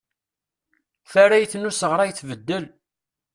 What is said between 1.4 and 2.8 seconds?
n usɣray tbeddel.